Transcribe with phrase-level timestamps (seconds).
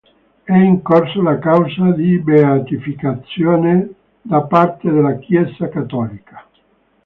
[0.43, 3.89] È in corso la causa di beatificazione
[4.23, 6.43] da parte della Chiesa cattolica.